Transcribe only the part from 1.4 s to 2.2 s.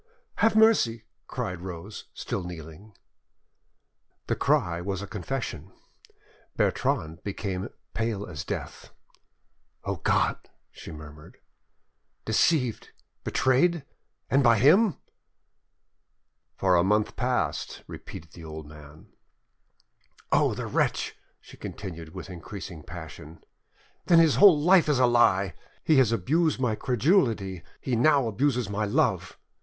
Rose,